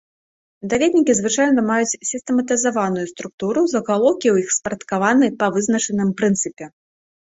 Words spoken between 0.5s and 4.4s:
Даведнікі звычайна маюць сістэматызаваную структуру, загалоўкі